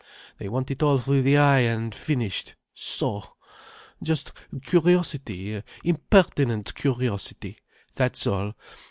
They 0.39 0.49
want 0.49 0.71
it 0.71 0.81
all 0.81 0.97
through 0.97 1.21
the 1.21 1.37
eye, 1.37 1.59
and 1.59 1.93
finished—so! 1.93 3.23
Just 4.01 4.31
curiosity, 4.63 5.61
impertinent 5.83 6.73
curiosity. 6.73 7.59
That's 7.95 8.25
all. 8.25 8.55